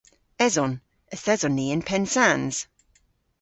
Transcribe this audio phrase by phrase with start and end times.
[0.45, 0.73] Eson.
[1.13, 2.55] Yth eson ni yn Pennsans.